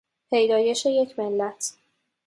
پیدایش 0.29 0.85
یک 0.85 1.19
ملت 1.19 1.73